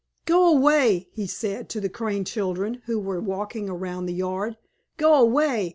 [0.25, 4.57] "Go away!" he said to the Crane children, who were walking around the yard.
[4.97, 5.69] "Go away!